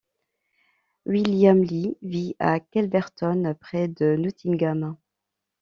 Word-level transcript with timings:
William 1.05 1.61
Lee 1.63 1.95
vit 2.01 2.35
à 2.39 2.59
Calverton 2.59 3.53
près 3.59 3.87
de 3.87 4.15
Nottingham. 4.15 4.97